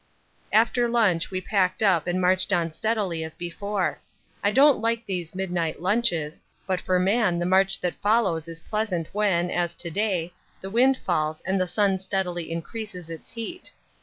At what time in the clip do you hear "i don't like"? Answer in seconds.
4.43-5.05